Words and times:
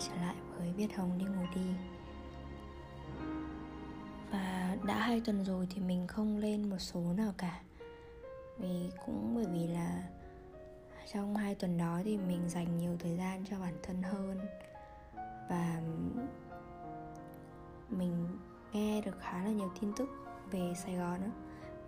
quay 0.00 0.08
trở 0.08 0.22
lại 0.26 0.34
với 0.58 0.72
Viết 0.72 0.96
Hồng 0.96 1.18
đi 1.18 1.24
ngủ 1.24 1.44
đi. 1.54 1.66
Và 4.30 4.76
đã 4.86 4.94
hai 4.94 5.20
tuần 5.24 5.44
rồi 5.44 5.66
thì 5.70 5.80
mình 5.80 6.06
không 6.06 6.38
lên 6.38 6.70
một 6.70 6.78
số 6.78 7.00
nào 7.16 7.32
cả. 7.38 7.60
Vì 8.58 8.90
cũng 9.06 9.32
bởi 9.34 9.46
vì 9.52 9.66
là 9.66 10.08
trong 11.12 11.36
hai 11.36 11.54
tuần 11.54 11.78
đó 11.78 12.00
thì 12.04 12.18
mình 12.18 12.48
dành 12.48 12.78
nhiều 12.78 12.96
thời 12.98 13.16
gian 13.16 13.44
cho 13.50 13.60
bản 13.60 13.74
thân 13.82 14.02
hơn. 14.02 14.40
Và 15.48 15.80
mình 17.88 18.38
nghe 18.72 19.00
được 19.00 19.20
khá 19.20 19.44
là 19.44 19.50
nhiều 19.50 19.70
tin 19.80 19.92
tức 19.96 20.08
về 20.50 20.72
Sài 20.76 20.94
Gòn 20.94 21.20
đó 21.20 21.30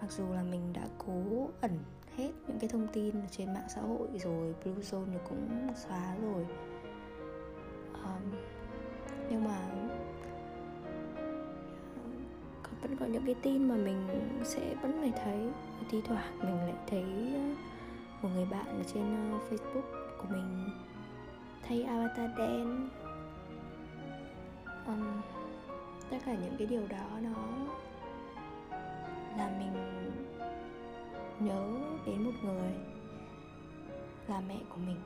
Mặc 0.00 0.10
dù 0.10 0.32
là 0.32 0.42
mình 0.42 0.72
đã 0.72 0.82
cố 0.98 1.48
ẩn 1.60 1.78
hết 2.16 2.32
những 2.46 2.58
cái 2.58 2.68
thông 2.68 2.88
tin 2.92 3.14
trên 3.30 3.54
mạng 3.54 3.68
xã 3.74 3.80
hội 3.80 4.08
rồi, 4.18 4.54
Blue 4.64 4.82
Zone 4.82 5.06
thì 5.12 5.18
cũng 5.28 5.68
xóa 5.76 6.16
rồi 6.22 6.46
um, 8.04 8.22
nhưng 9.30 9.44
mà 9.44 9.58
ờ, 12.62 12.70
vẫn 12.82 12.96
có 13.00 13.06
những 13.06 13.26
cái 13.26 13.34
tin 13.42 13.68
mà 13.68 13.74
mình 13.74 14.08
sẽ 14.44 14.74
vẫn 14.82 14.96
phải 15.00 15.12
thấy 15.24 15.48
thi 15.90 16.02
thoảng 16.04 16.38
mình 16.38 16.56
lại 16.56 16.74
thấy 16.86 17.32
ờ, 17.34 17.40
một 18.22 18.28
người 18.34 18.46
bạn 18.50 18.66
ở 18.66 18.82
trên 18.94 19.30
ờ, 19.32 19.38
Facebook 19.50 20.16
của 20.18 20.26
mình 20.30 20.68
thay 21.62 21.82
avatar 21.82 22.30
đen. 22.38 22.88
Um, 24.86 25.20
tất 26.10 26.16
cả 26.26 26.34
những 26.34 26.54
cái 26.58 26.66
điều 26.66 26.86
đó 26.88 27.06
nó 27.22 27.30
làm 29.38 29.58
mình 29.58 29.72
nhớ 31.40 31.66
đến 32.06 32.22
một 32.24 32.32
người 32.44 32.72
là 34.28 34.40
mẹ 34.48 34.58
của 34.68 34.80
mình. 34.86 35.00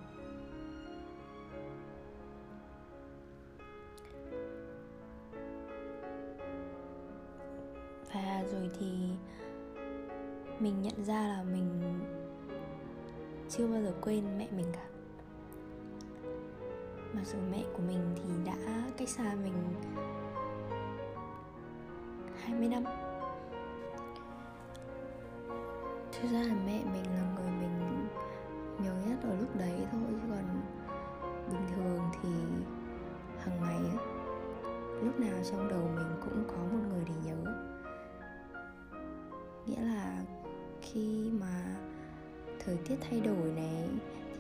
Rồi 8.53 8.71
thì 8.79 8.93
mình 10.61 10.83
nhận 10.83 11.05
ra 11.05 11.29
là 11.29 11.43
mình 11.43 11.83
chưa 13.49 13.67
bao 13.67 13.83
giờ 13.83 13.93
quên 14.01 14.39
mẹ 14.39 14.49
mình 14.57 14.67
cả. 14.73 14.87
Mặc 17.13 17.23
dù 17.25 17.39
mẹ 17.51 17.65
của 17.77 17.83
mình 17.87 18.15
thì 18.17 18.31
đã 18.45 18.83
cách 18.97 19.09
xa 19.09 19.35
mình 19.43 19.55
20 22.45 22.69
năm. 22.69 22.85
Thực 26.13 26.33
ra 26.33 26.43
là 26.43 26.55
mẹ 26.67 26.85
mình 26.93 27.05
là 27.05 27.35
người 27.37 27.51
mình 27.51 28.07
nhớ 28.79 28.93
nhất 29.07 29.19
ở 29.23 29.37
lúc 29.41 29.57
đấy 29.57 29.87
thôi 29.93 30.01
Chứ 30.11 30.29
còn 30.31 30.61
bình 31.51 31.67
thường 31.77 32.01
thì 32.23 32.29
hàng 33.39 33.61
ngày 33.61 33.77
ấy, 33.77 34.07
lúc 35.03 35.21
nào 35.21 35.39
trong 35.51 35.69
đầu 35.69 35.91
mình 35.95 36.21
cũng 36.25 36.45
có 36.49 36.57
một 36.57 36.79
người 36.91 37.05
để 37.07 37.15
nhớ 37.25 37.53
nghĩa 39.67 39.81
là 39.81 40.25
khi 40.83 41.31
mà 41.41 41.77
thời 42.65 42.77
tiết 42.77 42.97
thay 43.01 43.21
đổi 43.21 43.53
này, 43.53 43.89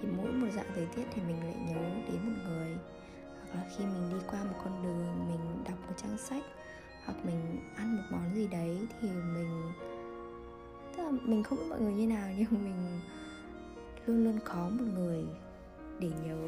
thì 0.02 0.08
mỗi 0.16 0.32
một 0.32 0.46
dạng 0.54 0.70
thời 0.74 0.86
tiết 0.86 1.02
thì 1.14 1.22
mình 1.22 1.40
lại 1.40 1.56
nhớ 1.66 1.90
đến 2.08 2.20
một 2.24 2.42
người. 2.48 2.76
Hoặc 3.40 3.54
là 3.54 3.70
khi 3.76 3.84
mình 3.84 4.10
đi 4.10 4.16
qua 4.30 4.44
một 4.44 4.56
con 4.64 4.82
đường, 4.82 5.28
mình 5.28 5.64
đọc 5.68 5.78
một 5.88 5.94
trang 5.96 6.18
sách, 6.18 6.42
hoặc 7.04 7.16
mình 7.24 7.58
ăn 7.76 7.96
một 7.96 8.02
món 8.10 8.34
gì 8.34 8.46
đấy, 8.46 8.78
thì 9.00 9.08
mình, 9.08 9.72
tức 10.96 11.02
là 11.02 11.10
mình 11.10 11.42
không 11.42 11.58
biết 11.58 11.66
mọi 11.70 11.80
người 11.80 11.92
như 11.92 12.06
nào, 12.06 12.28
nhưng 12.38 12.64
mình 12.64 13.00
luôn 14.06 14.24
luôn 14.24 14.38
có 14.44 14.68
một 14.68 14.84
người 14.94 15.24
để 15.98 16.10
nhớ 16.24 16.46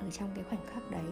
ở 0.00 0.10
trong 0.10 0.28
cái 0.34 0.44
khoảnh 0.48 0.66
khắc 0.66 0.90
đấy. 0.90 1.06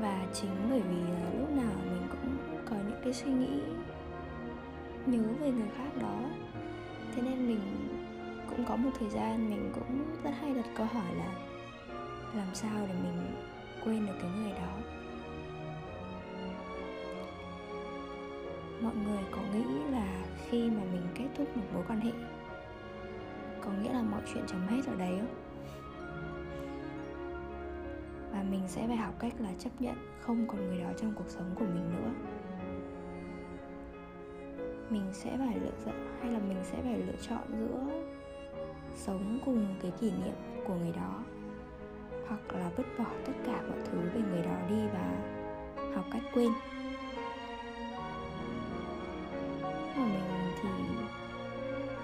Và 0.00 0.26
chính 0.34 0.50
bởi 0.70 0.80
vì 0.80 1.12
là 1.12 1.30
lúc 1.38 1.50
nào 1.50 1.74
mình 1.90 2.06
cũng 2.10 2.47
có 2.70 2.76
những 2.76 3.00
cái 3.04 3.12
suy 3.12 3.30
nghĩ 3.30 3.60
nhớ 5.06 5.22
về 5.40 5.50
người 5.50 5.68
khác 5.76 5.90
đó. 6.00 6.20
Thế 7.14 7.22
nên 7.22 7.48
mình 7.48 7.60
cũng 8.50 8.64
có 8.64 8.76
một 8.76 8.90
thời 8.98 9.10
gian 9.10 9.50
mình 9.50 9.70
cũng 9.74 10.04
rất 10.24 10.30
hay 10.40 10.54
đặt 10.54 10.66
câu 10.74 10.86
hỏi 10.86 11.14
là 11.14 11.32
làm 12.34 12.54
sao 12.54 12.86
để 12.88 12.94
mình 13.02 13.36
quên 13.84 14.06
được 14.06 14.14
cái 14.22 14.30
người 14.30 14.52
đó? 14.52 14.72
Mọi 18.80 18.94
người 19.06 19.22
có 19.30 19.38
nghĩ 19.52 19.64
là 19.90 20.24
khi 20.48 20.70
mà 20.70 20.82
mình 20.92 21.02
kết 21.14 21.28
thúc 21.36 21.56
một 21.56 21.64
mối 21.74 21.84
quan 21.88 22.00
hệ, 22.00 22.12
có 23.60 23.70
nghĩa 23.70 23.92
là 23.92 24.02
mọi 24.02 24.20
chuyện 24.34 24.44
chấm 24.46 24.66
hết 24.66 24.80
ở 24.86 24.96
đấy 24.96 25.18
không? 25.18 25.34
Và 28.32 28.44
mình 28.50 28.62
sẽ 28.66 28.86
phải 28.86 28.96
học 28.96 29.14
cách 29.18 29.32
là 29.38 29.50
chấp 29.58 29.70
nhận 29.78 29.94
không 30.20 30.46
còn 30.48 30.66
người 30.66 30.80
đó 30.80 30.88
trong 31.00 31.12
cuộc 31.14 31.28
sống 31.28 31.50
của 31.54 31.64
mình 31.64 31.90
nữa 31.96 32.10
mình 34.90 35.04
sẽ 35.12 35.36
phải 35.38 35.58
lựa 35.60 35.70
chọn 35.84 35.94
hay 36.22 36.32
là 36.32 36.38
mình 36.38 36.58
sẽ 36.62 36.78
phải 36.82 36.98
lựa 36.98 37.18
chọn 37.28 37.42
giữa 37.58 37.80
sống 38.94 39.38
cùng 39.44 39.66
cái 39.82 39.92
kỷ 40.00 40.10
niệm 40.10 40.34
của 40.66 40.74
người 40.74 40.92
đó, 40.92 41.22
hoặc 42.28 42.40
là 42.52 42.70
vứt 42.76 42.86
bỏ 42.98 43.04
tất 43.26 43.32
cả 43.46 43.62
mọi 43.68 43.78
thứ 43.84 43.98
về 44.14 44.20
người 44.30 44.42
đó 44.42 44.56
đi 44.68 44.80
và 44.92 45.12
học 45.94 46.04
cách 46.12 46.22
quên. 46.34 46.52
Mà 49.96 50.06
mình 50.06 50.52
thì 50.62 50.68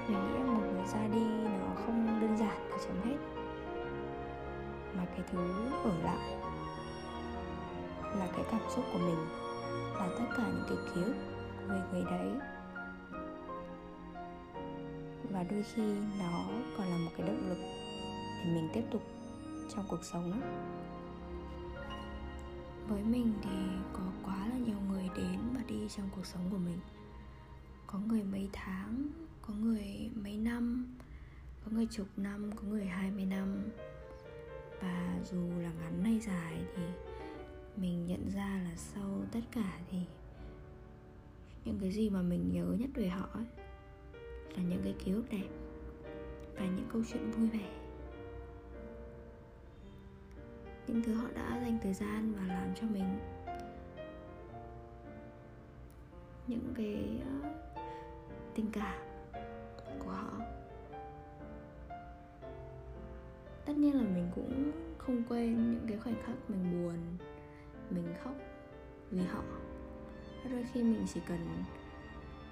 mình 0.08 0.18
nghĩ 0.32 0.38
là 0.38 0.44
một 0.44 0.62
người 0.72 0.86
ra 0.86 1.08
đi 1.12 1.26
nó 1.60 1.74
không 1.86 2.20
đơn 2.20 2.36
giản 2.36 2.70
là 2.70 2.76
chấm 2.86 3.10
hết, 3.10 3.16
mà 4.96 5.04
cái 5.04 5.22
thứ 5.32 5.38
ở 5.84 5.92
lại 6.02 6.36
là 8.18 8.26
cái 8.36 8.44
cảm 8.50 8.60
xúc 8.68 8.84
của 8.92 8.98
mình, 8.98 9.26
là 9.98 10.08
tất 10.18 10.24
cả 10.36 10.42
những 10.46 10.64
cái 10.68 10.78
ký 10.94 11.02
ức 11.02 11.14
về 11.68 11.80
người 11.92 12.04
đấy 12.10 12.30
và 15.34 15.42
đôi 15.42 15.62
khi 15.62 15.82
nó 16.18 16.48
còn 16.78 16.88
là 16.88 16.96
một 16.96 17.10
cái 17.16 17.26
động 17.26 17.48
lực 17.48 17.58
để 18.44 18.50
mình 18.54 18.68
tiếp 18.74 18.82
tục 18.90 19.02
trong 19.74 19.84
cuộc 19.88 20.04
sống 20.04 20.40
với 22.88 23.02
mình 23.02 23.32
thì 23.42 23.50
có 23.92 24.02
quá 24.24 24.48
là 24.48 24.58
nhiều 24.66 24.80
người 24.88 25.08
đến 25.16 25.40
và 25.54 25.60
đi 25.68 25.88
trong 25.96 26.08
cuộc 26.16 26.26
sống 26.26 26.42
của 26.50 26.58
mình. 26.58 26.78
Có 27.86 27.98
người 27.98 28.22
mấy 28.22 28.48
tháng 28.52 29.08
có 29.42 29.54
người 29.54 30.10
mấy 30.14 30.36
năm 30.36 30.96
có 31.64 31.70
người 31.70 31.86
chục 31.86 32.06
năm 32.16 32.50
có 32.56 32.62
người 32.62 32.86
hai 32.86 33.10
mươi 33.10 33.24
năm. 33.24 33.64
Và 34.80 35.18
dù 35.30 35.50
là 35.62 35.72
ngắn 35.80 36.04
hay 36.04 36.20
dài 36.20 36.64
thì 36.76 36.82
mình 37.76 38.06
nhận 38.06 38.30
ra 38.30 38.60
là 38.64 38.72
sau 38.76 39.24
tất 39.32 39.40
cả 39.52 39.78
thì 39.90 39.98
những 41.64 41.78
cái 41.80 41.92
gì 41.92 42.10
mà 42.10 42.22
mình 42.22 42.52
nhớ 42.52 42.76
nhất 42.78 42.90
về 42.94 43.08
họ 43.08 43.28
ấy, 43.32 43.44
là 44.56 44.62
những 44.62 44.82
cái 44.84 44.94
ký 44.98 45.12
ức 45.12 45.24
đẹp 45.30 45.48
và 46.56 46.64
những 46.64 46.88
câu 46.92 47.02
chuyện 47.12 47.30
vui 47.30 47.48
vẻ. 47.48 47.70
Những 50.86 51.02
thứ 51.02 51.14
họ 51.14 51.28
đã 51.34 51.60
dành 51.62 51.78
thời 51.82 51.94
gian 51.94 52.32
và 52.32 52.46
làm 52.54 52.74
cho 52.74 52.86
mình. 52.86 53.18
Những 56.46 56.74
cái 56.76 57.20
ờ, 57.24 57.50
tình 58.54 58.66
cảm 58.72 58.98
của 59.98 60.10
họ. 60.10 60.32
Tất 63.64 63.76
nhiên 63.76 63.94
là 63.94 64.02
mình 64.02 64.28
cũng 64.34 64.72
không 64.98 65.22
quên 65.28 65.72
những 65.72 65.86
cái 65.88 65.98
khoảnh 65.98 66.22
khắc 66.26 66.50
mình 66.50 66.72
buồn, 66.72 66.98
mình 67.90 68.14
khóc 68.24 68.34
vì 69.10 69.22
họ. 69.22 69.42
Đôi 70.50 70.64
khi 70.72 70.82
mình 70.82 71.06
chỉ 71.14 71.20
cần 71.28 71.38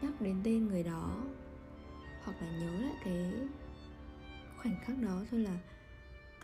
nhắc 0.03 0.13
đến 0.21 0.41
tên 0.45 0.67
người 0.67 0.83
đó 0.83 1.21
hoặc 2.25 2.37
là 2.41 2.49
nhớ 2.51 2.71
lại 2.81 2.95
cái 3.05 3.33
khoảnh 4.57 4.77
khắc 4.85 4.99
đó 4.99 5.23
thôi 5.31 5.41
là 5.41 5.59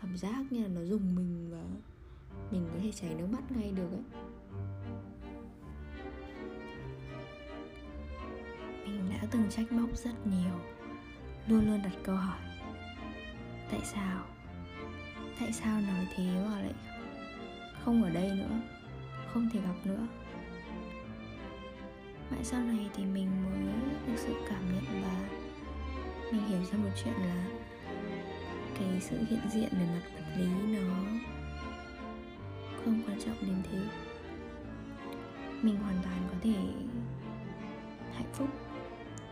cảm 0.01 0.17
giác 0.17 0.51
như 0.51 0.63
là 0.63 0.67
nó 0.67 0.81
dùng 0.81 1.15
mình 1.15 1.49
và 1.51 1.63
mình 2.51 2.69
có 2.73 2.79
thể 2.83 2.91
chảy 2.91 3.15
nước 3.15 3.27
mắt 3.31 3.51
ngay 3.51 3.71
được 3.71 3.91
ấy. 3.91 4.03
Mình 8.85 9.09
đã 9.09 9.27
từng 9.31 9.49
trách 9.49 9.71
móc 9.71 9.97
rất 9.97 10.27
nhiều, 10.27 10.59
luôn 11.47 11.67
luôn 11.67 11.81
đặt 11.83 11.93
câu 12.03 12.15
hỏi, 12.15 12.39
tại 13.71 13.81
sao? 13.83 14.25
Tại 15.39 15.51
sao 15.51 15.81
nói 15.81 16.07
thế 16.15 16.23
mà 16.49 16.61
lại 16.61 16.73
không 17.83 18.03
ở 18.03 18.09
đây 18.09 18.31
nữa, 18.31 18.61
không 19.33 19.49
thể 19.53 19.59
gặp 19.61 19.75
nữa? 19.85 20.07
Mãi 22.31 22.43
sau 22.43 22.63
này 22.63 22.89
thì 22.95 23.05
mình 23.05 23.43
mới 23.43 23.73
thực 24.07 24.17
sự 24.17 24.33
cảm 24.49 24.73
nhận 24.73 25.03
và 25.03 25.38
mình 26.31 26.47
hiểu 26.47 26.63
ra 26.63 26.77
một 26.77 26.89
chuyện 27.03 27.13
là 27.13 27.45
cái 28.79 28.99
sự 29.01 29.17
hiện 29.29 29.39
diện 29.49 29.69
về 29.71 29.85
mặt 29.93 30.01
vật 30.15 30.25
lý 30.37 30.77
nó 30.77 30.95
không 32.83 33.01
quan 33.07 33.19
trọng 33.25 33.35
đến 33.41 33.55
thế. 33.71 33.79
Mình 35.61 35.75
hoàn 35.75 35.95
toàn 36.03 36.27
có 36.31 36.37
thể 36.41 36.55
hạnh 38.13 38.33
phúc 38.33 38.49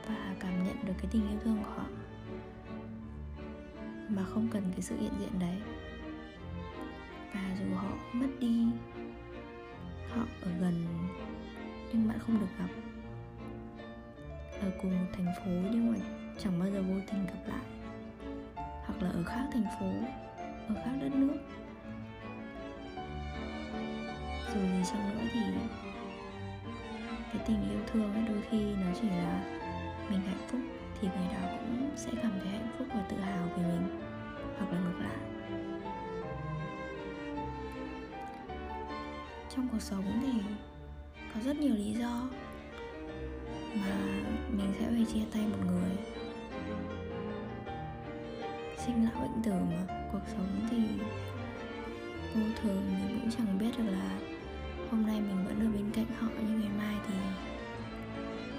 và 0.07 0.35
cảm 0.39 0.63
nhận 0.63 0.75
được 0.85 0.93
cái 0.97 1.07
tình 1.11 1.29
yêu 1.29 1.39
thương 1.43 1.57
của 1.63 1.71
họ, 1.71 1.85
mà 4.09 4.23
không 4.23 4.47
cần 4.51 4.63
cái 4.71 4.81
sự 4.81 4.97
hiện 4.99 5.11
diện 5.19 5.39
đấy. 5.39 5.57
Và 7.33 7.57
dù 7.59 7.75
họ 7.75 7.89
mất 8.13 8.27
đi 8.39 8.65
họ 10.09 10.25
ở 10.41 10.51
gần 10.59 10.85
nhưng 11.93 12.07
bạn 12.07 12.19
không 12.19 12.39
được 12.39 12.47
gặp. 12.59 12.69
Ở 14.61 14.71
cùng 14.81 14.99
một 14.99 15.07
thành 15.17 15.33
phố 15.37 15.51
nhưng 15.71 15.91
mà 15.91 15.99
chẳng 16.39 16.59
bao 16.59 16.69
giờ 16.69 16.81
vô 16.81 16.95
tình 17.11 17.25
gặp 17.25 17.47
lại. 17.47 17.65
Hoặc 18.55 19.01
là 19.01 19.09
ở 19.09 19.23
khác 19.23 19.43
thành 19.53 19.65
phố, 19.79 19.91
ở 20.67 20.75
khác 20.75 20.91
đất 21.01 21.15
nước. 21.15 21.37
Dù 24.53 24.61
gì 24.61 24.83
chăng 24.91 25.09
nữa 25.09 25.23
thì 25.33 25.41
cái 27.33 27.41
tình 27.47 27.69
yêu 27.69 27.79
thương 27.87 28.13
ấy 28.13 28.23
đôi 28.27 28.41
khi 28.49 28.75
nó 28.75 28.91
chỉ 29.01 29.09
là 29.09 29.43
mình 30.09 30.21
hạnh 30.21 30.47
phúc 30.47 30.59
thì 31.01 31.07
người 31.07 31.27
đó 31.33 31.49
cũng 31.59 31.89
sẽ 31.95 32.11
cảm 32.21 32.31
thấy 32.39 32.49
hạnh 32.49 32.69
phúc 32.77 32.87
và 32.93 33.05
tự 33.09 33.17
hào 33.17 33.47
về 33.47 33.63
mình, 33.63 33.99
hoặc 34.57 34.73
là 34.73 34.79
ngược 34.79 34.99
lại. 34.99 35.17
Trong 39.55 39.67
cuộc 39.71 39.81
sống 39.81 40.05
thì 40.21 40.41
có 41.33 41.39
rất 41.39 41.57
nhiều 41.57 41.75
lý 41.75 41.93
do 41.93 42.29
mà 43.75 43.95
mình 44.49 44.73
sẽ 44.79 44.85
phải 44.89 45.05
chia 45.13 45.25
tay 45.33 45.41
một 45.51 45.65
người 45.65 45.91
sinh 48.87 49.03
lão 49.03 49.21
bệnh 49.21 49.43
tử 49.43 49.51
mà. 49.51 50.07
Cuộc 50.11 50.21
sống 50.27 50.67
thì 50.69 50.77
vô 52.35 52.41
thường 52.61 52.81
mình 52.91 53.19
cũng 53.19 53.31
chẳng 53.31 53.57
biết 53.59 53.71
được 53.77 53.91
là 53.91 54.19
hôm 54.91 55.05
nay 55.07 55.21
mình 55.21 55.45
vẫn 55.45 55.59
ở 55.59 55.71
bên 55.73 55.91
cạnh 55.93 56.05
họ 56.19 56.27
nhưng 56.47 56.59
ngày 56.59 56.69
mai 56.77 56.95
thì 57.07 57.13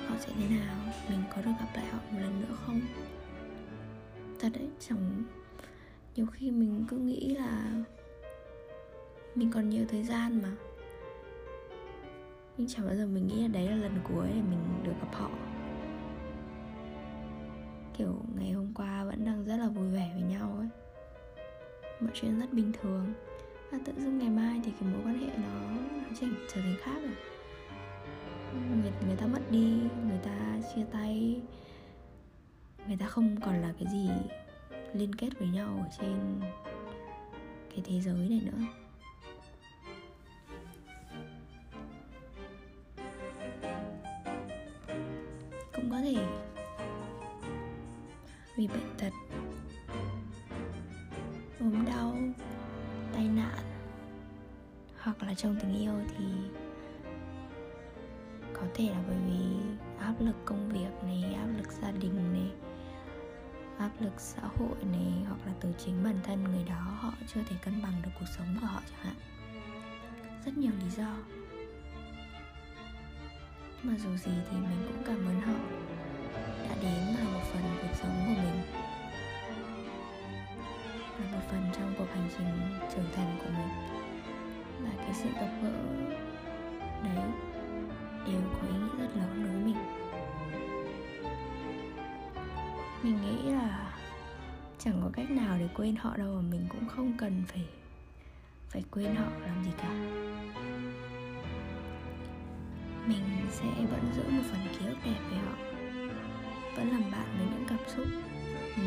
họ 0.07 0.15
sẽ 0.19 0.33
thế 0.39 0.57
nào, 0.57 0.77
mình 1.11 1.21
có 1.31 1.43
được 1.43 1.53
gặp 1.61 1.67
lại 1.75 1.87
họ 1.87 1.99
một 2.11 2.19
lần 2.21 2.41
nữa 2.41 2.57
không? 2.67 2.81
Thật 4.41 4.49
đấy, 4.55 4.69
chẳng, 4.79 5.23
nhiều 6.17 6.27
khi 6.27 6.51
mình 6.51 6.85
cứ 6.89 6.97
nghĩ 6.97 7.35
là 7.35 7.73
mình 9.35 9.51
còn 9.51 9.71
nhiều 9.71 9.85
thời 9.89 10.03
gian 10.03 10.43
mà. 10.43 10.53
Nhưng 12.57 12.69
chẳng 12.69 12.87
bao 12.87 12.97
giờ 12.97 13.07
mình 13.07 13.27
nghĩ 13.27 13.43
là 13.43 13.49
đấy 13.49 13.69
là 13.69 13.77
lần 13.77 13.93
cuối 14.09 14.27
để 14.27 14.43
mình 14.51 14.83
được 14.85 14.95
gặp 15.01 15.15
họ. 15.15 15.31
Kiểu 17.99 18.23
ngày 18.39 18.51
hôm 18.51 18.75
qua 18.75 18.88
vẫn 19.19 19.27
đang 19.27 19.45
rất 19.45 19.57
là 19.57 19.69
vui 19.69 19.89
vẻ 19.91 20.11
với 20.15 20.23
nhau 20.23 20.57
ấy. 20.59 20.69
Mọi 22.01 22.11
chuyện 22.15 22.41
rất 22.41 22.53
bình 22.53 22.73
thường. 22.83 23.13
Và 23.71 23.79
tự 23.85 23.93
dưng 23.97 24.19
ngày 24.19 24.31
mai 24.31 24.61
thì 24.65 24.73
cái 24.81 24.89
mối 24.93 25.01
quan 25.05 25.19
hệ 25.19 25.27
nó 25.27 25.71
nó 26.03 26.09
chỉnh 26.21 26.35
trở 26.55 26.61
thành 26.61 26.77
khác 26.81 27.01
rồi. 27.03 27.17
Người, 28.83 28.93
người 29.07 29.17
ta 29.17 29.27
mất 29.27 29.51
đi 29.51 29.81
người 30.09 30.19
ta 30.25 30.59
chia 30.75 30.85
tay. 30.93 31.41
Người 32.87 32.97
ta 32.97 33.07
không 33.07 33.41
còn 33.41 33.63
là 33.63 33.75
cái 33.79 33.93
gì 33.93 34.11
liên 34.93 35.15
kết 35.15 35.29
với 35.39 35.49
nhau 35.49 35.79
ở 35.83 35.89
trên 36.01 36.41
cái 37.71 37.83
thế 37.85 38.01
giới 38.01 38.29
này 38.29 38.41
nữa. 38.45 38.67
Cũng 45.75 45.91
có 45.91 45.97
thể 46.01 46.17
vì 48.59 48.69
bệnh 48.69 48.97
tật. 48.99 49.13
Ốm 51.61 51.85
đau, 51.87 52.17
tai 53.13 53.29
nạn, 53.29 53.59
hoặc 54.99 55.23
là 55.23 55.35
trong 55.35 55.57
tình 55.61 55.75
yêu 55.75 55.93
thì 56.09 56.25
có 58.53 58.63
thể 58.75 58.91
là 58.91 59.03
bởi 59.09 59.17
vì 59.27 59.57
áp 59.99 60.15
lực 60.21 60.37
công 60.45 60.69
việc 60.69 61.05
này, 61.05 61.35
áp 61.35 61.47
lực 61.57 61.73
gia 61.83 61.91
đình 61.91 62.33
này, 62.33 62.51
áp 63.79 63.91
lực 64.01 64.21
xã 64.21 64.43
hội 64.43 64.85
này, 64.93 65.13
hoặc 65.29 65.39
là 65.47 65.53
từ 65.61 65.73
chính 65.79 66.05
bản 66.05 66.21
thân 66.23 66.45
người 66.45 66.65
đó, 66.65 66.97
họ 66.99 67.13
chưa 67.35 67.41
thể 67.49 67.57
cân 67.65 67.83
bằng 67.83 68.03
được 68.03 68.11
cuộc 68.21 68.27
sống 68.37 68.57
của 68.61 68.67
họ 68.67 68.81
chẳng 68.91 69.01
hạn. 69.05 69.17
Rất 70.45 70.59
nhiều 70.59 70.73
lý 70.81 70.91
do. 70.91 71.17
Mà 73.83 73.95
dù 73.99 74.17
gì 74.17 74.33
thì 74.51 74.57
mình 74.57 74.89
cũng 74.89 75.03
cảm 75.07 75.27
ơn 75.27 75.41
họ 75.41 75.55
đã 76.69 76.75
đến 76.83 77.17
là 77.19 77.25
một 77.25 77.43
phần 77.53 77.63
cuộc 77.83 77.95
sống 77.95 78.23
của 78.27 78.43
mình. 78.43 78.63
Là 81.19 81.33
một 81.33 81.43
phần 81.51 81.71
trong 81.73 81.95
cuộc 81.99 82.07
hành 82.15 82.29
trình 82.37 82.47
trưởng 82.95 83.11
thành 83.17 83.39
của 83.39 83.51
mình. 83.51 83.69
Và 84.83 84.91
cái 84.97 85.15
sự 85.15 85.29
gặp 85.35 85.51
gỡ 85.63 85.73
đấy 87.05 87.25
đều 88.27 88.41
có 88.53 88.69
ý 88.69 88.75
nghĩa 88.75 88.99
rất 88.99 89.17
lớn 89.17 89.43
đối 89.45 89.53
với 89.53 89.63
mình. 89.65 89.77
Mình 93.03 93.21
nghĩ 93.23 93.51
là 93.53 93.93
chẳng 94.79 95.01
có 95.05 95.11
cách 95.13 95.31
nào 95.31 95.57
để 95.59 95.69
quên 95.77 95.97
họ 95.97 96.17
đâu 96.17 96.35
mà 96.35 96.43
mình 96.51 96.67
cũng 96.69 96.89
không 96.89 97.13
cần 97.19 97.43
phải 97.49 97.65
phải 98.69 98.85
quên 98.91 99.15
họ 99.15 99.31
làm 99.47 99.65
gì 99.65 99.71
cả. 99.79 99.89
Mình 103.07 103.47
sẽ 103.51 103.67
vẫn 103.91 104.13
giữ 104.17 104.23
một 104.31 104.43
phần 104.51 104.61
ký 104.79 104.87
ức 104.87 104.97
đẹp 105.05 105.21
về 105.31 105.37
họ 105.37 105.78
vẫn 106.79 106.91
làm 106.91 107.11
bạn 107.11 107.27
với 107.39 107.47
những 107.51 107.65
cảm 107.69 107.79
xúc 107.97 108.07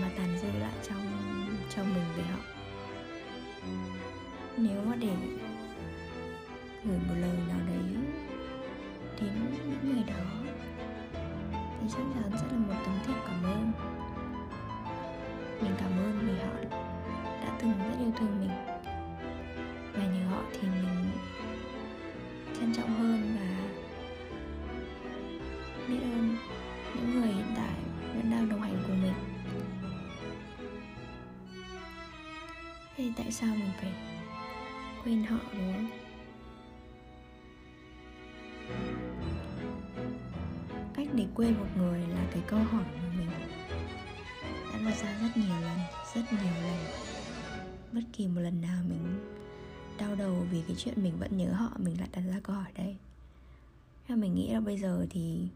mà 0.02 0.10
tàn 0.18 0.38
dư 0.42 0.60
lại 0.60 0.74
trong 0.90 0.98
trong 1.70 1.94
mình 1.94 2.04
về 2.18 2.24
họ. 2.24 2.40
Nếu 4.58 4.82
mà 4.86 4.96
để 4.96 5.16
gửi 6.84 6.98
một 6.98 7.16
lời 7.22 7.38
nào 7.48 7.60
đấy 7.68 7.96
đến 9.22 9.34
những 9.66 9.94
người 9.94 10.04
đó, 10.08 10.54
thì 11.82 11.88
chắc 11.90 12.04
chắn 12.14 12.32
sẽ 12.38 12.48
là 12.52 12.58
một 12.58 12.74
tấm 12.86 12.96
thiệp 13.08 13.20
cảm 13.26 13.44
ơn. 13.44 13.72
Mình 15.62 15.76
cảm 15.78 15.92
ơn 15.92 16.20
vì 16.28 16.34
họ 16.34 16.78
đã 17.42 17.58
từng 17.62 17.74
rất 17.80 17.96
yêu 18.00 18.12
thương 18.20 18.40
mình. 18.40 18.52
Và 19.94 20.04
nhờ 20.04 20.26
họ 20.30 20.42
thì 20.54 20.68
mình 20.68 21.12
trân 22.60 22.74
trọng 22.74 22.94
hơn. 22.94 23.21
Thì 33.02 33.12
tại 33.18 33.32
sao 33.32 33.56
mình 33.56 33.72
phải 33.82 33.92
quên 35.04 35.24
họ, 35.24 35.38
đúng 35.54 35.74
không? 35.74 35.90
Cách 40.94 41.08
để 41.14 41.26
quên 41.36 41.54
một 41.54 41.68
người 41.78 42.00
là 42.00 42.28
cái 42.32 42.44
câu 42.48 42.60
hỏi 42.60 42.84
mà 42.96 43.10
mình 43.18 43.30
đã 44.74 44.80
đặt 44.86 44.96
ra 45.02 45.18
rất 45.22 45.30
nhiều 45.38 45.62
lần, 45.62 45.78
rất 46.16 46.22
nhiều 46.32 46.54
lần. 46.64 46.78
Bất 47.92 48.02
kỳ 48.14 48.28
một 48.28 48.42
lần 48.42 48.62
nào 48.62 48.84
mình 48.90 49.20
đau 49.98 50.16
đầu 50.16 50.48
vì 50.52 50.64
cái 50.68 50.76
chuyện 50.80 51.04
mình 51.04 51.18
vẫn 51.20 51.38
nhớ 51.38 51.54
họ, 51.54 51.72
mình 51.78 52.00
lại 52.00 52.10
đặt 52.12 52.22
ra 52.22 52.40
câu 52.44 52.56
hỏi 52.56 52.72
đây 52.76 52.96
nhưng 54.08 54.22
mình 54.22 54.36
nghĩ 54.36 54.54
là 54.54 54.60
bây 54.60 54.78
giờ 54.78 55.06
thì 55.10 55.48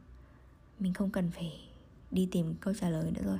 mình 0.80 0.94
không 0.94 1.10
cần 1.10 1.32
phải 1.32 1.60
đi 2.12 2.28
tìm 2.32 2.56
câu 2.60 2.74
trả 2.74 2.90
lời 2.90 3.12
nữa 3.12 3.22
rồi. 3.26 3.40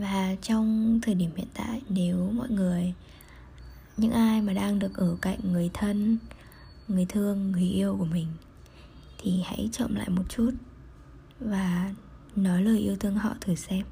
Và 0.00 0.36
trong 0.42 0.98
thời 1.02 1.14
điểm 1.14 1.30
hiện 1.36 1.48
tại, 1.54 1.82
nếu 1.88 2.30
mọi 2.32 2.50
người, 2.50 2.94
những 3.96 4.12
ai 4.12 4.42
mà 4.42 4.52
đang 4.52 4.78
được 4.78 4.94
ở 4.94 5.16
cạnh 5.22 5.38
người 5.52 5.70
thân, 5.74 6.18
người 6.88 7.06
thương, 7.08 7.52
người 7.52 7.68
yêu 7.68 7.96
của 7.98 8.04
mình, 8.04 8.26
thì 9.18 9.42
hãy 9.44 9.68
chậm 9.72 9.94
lại 9.94 10.08
một 10.08 10.22
chút 10.28 10.50
và 11.40 11.94
nói 12.36 12.62
lời 12.62 12.78
yêu 12.78 12.96
thương 12.96 13.14
họ 13.14 13.34
thử 13.40 13.54
xem. 13.54 13.82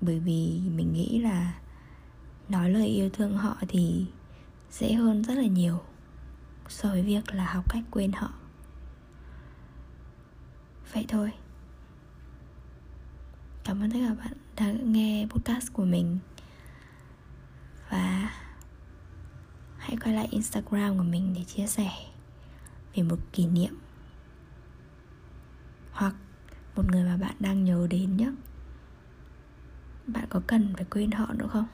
Bởi 0.00 0.18
vì 0.18 0.60
mình 0.74 0.92
nghĩ 0.92 1.20
là 1.20 1.58
nói 2.48 2.70
lời 2.70 2.86
yêu 2.86 3.10
thương 3.12 3.36
họ 3.36 3.56
thì 3.68 4.04
dễ 4.72 4.92
hơn 4.92 5.24
rất 5.24 5.34
là 5.34 5.46
nhiều 5.46 5.80
so 6.68 6.88
với 6.88 7.02
việc 7.02 7.34
là 7.34 7.52
học 7.52 7.64
cách 7.72 7.84
quên 7.90 8.12
họ. 8.12 8.32
Vậy 10.92 11.04
thôi 11.08 11.32
cảm 13.64 13.82
ơn 13.82 13.90
tất 13.90 13.98
cả 14.08 14.14
bạn 14.14 14.32
đã 14.56 14.72
nghe 14.84 15.26
podcast 15.30 15.72
của 15.72 15.84
mình. 15.84 16.18
Và 17.90 18.32
hãy 19.78 19.96
quay 19.96 20.14
lại 20.14 20.28
instagram 20.30 20.98
của 20.98 21.04
mình 21.04 21.34
để 21.34 21.44
chia 21.44 21.66
sẻ 21.66 21.90
về 22.94 23.02
một 23.02 23.18
kỷ 23.32 23.46
niệm 23.46 23.78
hoặc 25.92 26.14
một 26.76 26.90
người 26.90 27.04
mà 27.04 27.16
bạn 27.16 27.34
đang 27.40 27.64
nhớ 27.64 27.86
đến 27.90 28.16
nhé. 28.16 28.32
Bạn 30.06 30.24
có 30.28 30.40
cần 30.46 30.72
phải 30.76 30.84
quên 30.84 31.10
họ 31.10 31.32
nữa 31.32 31.48
không? 31.52 31.66